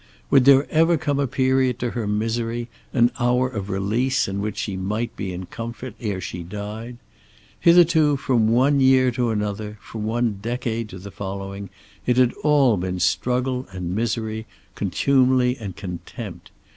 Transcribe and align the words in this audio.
Would 0.31 0.45
there 0.45 0.67
ever 0.71 0.97
come 0.97 1.19
a 1.19 1.27
period 1.27 1.77
to 1.77 1.91
her 1.91 2.07
misery, 2.07 2.69
an 2.91 3.11
hour 3.19 3.47
of 3.47 3.69
release 3.69 4.27
in 4.27 4.41
which 4.41 4.57
she 4.57 4.75
might 4.75 5.15
be 5.15 5.31
in 5.31 5.45
comfort 5.45 5.93
ere 6.01 6.19
she 6.19 6.41
died? 6.41 6.97
Hitherto 7.59 8.17
from 8.17 8.47
one 8.47 8.79
year 8.79 9.11
to 9.11 9.29
another, 9.29 9.77
from 9.79 10.03
one 10.05 10.39
decade 10.41 10.89
to 10.89 10.97
the 10.97 11.11
following, 11.11 11.69
it 12.07 12.17
had 12.17 12.33
all 12.43 12.77
been 12.77 12.99
struggle 12.99 13.67
and 13.73 13.93
misery, 13.95 14.47
contumely 14.73 15.55
and 15.57 15.75
contempt. 15.75 16.49